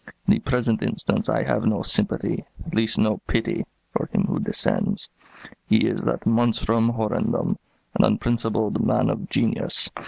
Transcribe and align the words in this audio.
In 0.27 0.33
the 0.33 0.39
present 0.39 0.81
instance 0.81 1.29
I 1.29 1.43
have 1.43 1.63
no 1.67 1.83
sympathy, 1.83 2.43
at 2.65 2.73
least 2.73 2.97
no 2.97 3.17
pity, 3.27 3.67
for 3.93 4.07
him 4.07 4.23
who 4.23 4.39
descends. 4.39 5.11
He 5.67 5.85
is 5.85 6.05
that 6.05 6.25
monstrum 6.25 6.89
horrendum, 6.93 7.57
an 7.93 8.03
unprincipled 8.05 8.83
man 8.83 9.11
of 9.11 9.29
genius. 9.29 9.91